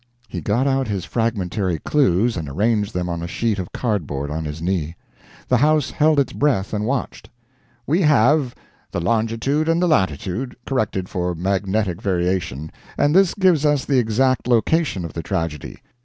[0.27, 4.45] He got out his fragmentary clues and arranged them on a sheet of cardboard on
[4.45, 4.95] his knee.
[5.47, 7.29] The house held its breath and watched.
[7.85, 8.55] "We have
[8.89, 14.47] the longitude and the latitude, corrected for magnetic variation, and this gives us the exact
[14.47, 15.83] location of the tragedy.